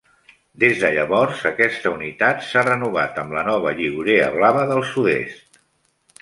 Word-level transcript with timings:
Des 0.61 0.77
de 0.83 0.87
llavors, 0.93 1.43
aquesta 1.49 1.91
unitat 1.97 2.41
s'ha 2.47 2.63
renovat 2.69 3.21
amb 3.25 3.37
la 3.39 3.45
nova 3.51 3.75
lliurea 3.81 4.31
blava 4.39 4.65
del 4.73 4.83
sud-est. 4.95 5.61